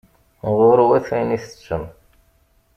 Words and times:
Ɣur-wet 0.57 1.07
ayen 1.15 1.35
i 1.37 1.39
ttettem. 1.43 1.83